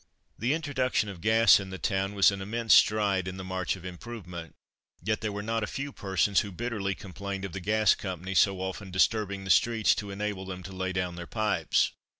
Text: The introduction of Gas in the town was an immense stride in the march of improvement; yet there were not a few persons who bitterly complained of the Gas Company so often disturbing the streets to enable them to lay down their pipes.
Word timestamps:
The 0.39 0.55
introduction 0.55 1.09
of 1.09 1.21
Gas 1.21 1.59
in 1.59 1.69
the 1.69 1.77
town 1.77 2.15
was 2.15 2.31
an 2.31 2.41
immense 2.41 2.73
stride 2.73 3.27
in 3.27 3.37
the 3.37 3.43
march 3.43 3.75
of 3.75 3.85
improvement; 3.85 4.55
yet 5.03 5.21
there 5.21 5.31
were 5.31 5.43
not 5.43 5.61
a 5.61 5.67
few 5.67 5.91
persons 5.91 6.39
who 6.39 6.51
bitterly 6.51 6.95
complained 6.95 7.45
of 7.45 7.51
the 7.53 7.59
Gas 7.59 7.93
Company 7.93 8.33
so 8.33 8.61
often 8.61 8.89
disturbing 8.89 9.43
the 9.43 9.51
streets 9.51 9.93
to 9.93 10.09
enable 10.09 10.45
them 10.47 10.63
to 10.63 10.71
lay 10.71 10.91
down 10.91 11.17
their 11.17 11.27
pipes. 11.27 11.91